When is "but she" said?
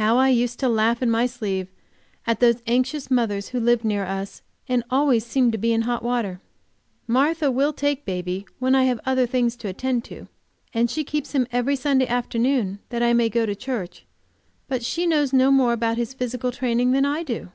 14.68-15.06